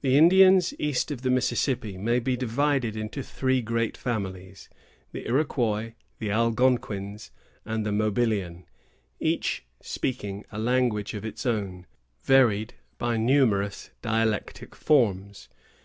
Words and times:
The 0.00 0.18
Indians 0.18 0.74
east 0.80 1.12
of 1.12 1.22
the 1.22 1.30
Mississippi 1.30 1.96
may 1.96 2.18
be 2.18 2.36
divided 2.36 2.96
into 2.96 3.22
three 3.22 3.62
great 3.62 3.96
families: 3.96 4.68
the 5.12 5.24
Iroquois, 5.28 5.92
the 6.18 6.28
Algonquin, 6.28 7.16
and 7.64 7.86
the 7.86 7.92
Mobilian, 7.92 8.64
each 9.20 9.64
speaking 9.80 10.44
a 10.50 10.58
language 10.58 11.14
of 11.14 11.24
its 11.24 11.46
own, 11.46 11.86
varied 12.24 12.74
by 12.98 13.16
numerous 13.16 13.90
dialectic 14.02 14.74
forms. 14.74 15.48